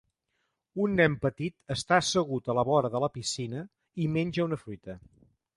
Un 0.85 0.95
nen 0.99 1.17
petit 1.25 1.75
està 1.75 1.99
assegut 2.05 2.51
a 2.53 2.57
la 2.61 2.65
vora 2.71 2.93
de 2.97 3.05
la 3.07 3.13
piscina 3.19 3.63
i 4.07 4.11
menja 4.17 4.51
una 4.51 4.61
fruita. 4.67 4.99